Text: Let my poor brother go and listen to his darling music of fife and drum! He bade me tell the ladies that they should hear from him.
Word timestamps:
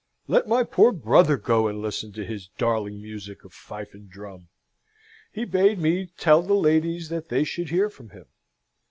Let 0.27 0.47
my 0.47 0.63
poor 0.63 0.91
brother 0.91 1.37
go 1.37 1.67
and 1.67 1.79
listen 1.79 2.11
to 2.13 2.25
his 2.25 2.47
darling 2.57 2.99
music 3.03 3.45
of 3.45 3.53
fife 3.53 3.93
and 3.93 4.09
drum! 4.09 4.47
He 5.31 5.45
bade 5.45 5.77
me 5.77 6.07
tell 6.17 6.41
the 6.41 6.55
ladies 6.55 7.09
that 7.09 7.29
they 7.29 7.43
should 7.43 7.69
hear 7.69 7.87
from 7.87 8.09
him. 8.09 8.25